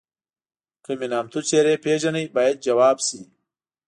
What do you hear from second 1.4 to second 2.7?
څېرې پیژنئ باید